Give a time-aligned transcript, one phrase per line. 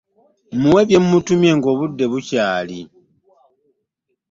[0.59, 2.79] Muwe bye mmutumye ng'obudde bukyali.